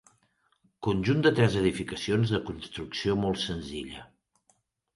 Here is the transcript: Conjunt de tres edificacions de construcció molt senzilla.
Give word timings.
Conjunt 0.87 1.21
de 1.27 1.31
tres 1.41 1.59
edificacions 1.59 2.33
de 2.37 2.41
construcció 2.49 3.19
molt 3.27 3.45
senzilla. 3.45 4.11